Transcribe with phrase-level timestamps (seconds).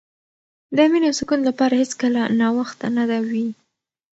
[0.75, 3.47] د مینې او سکون لپاره هېڅکله ناوخته نه وي.